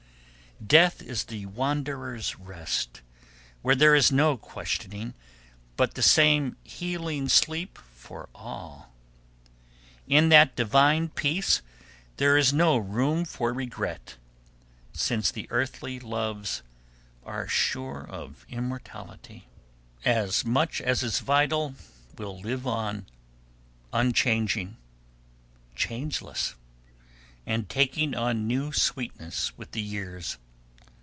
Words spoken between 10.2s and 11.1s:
that divine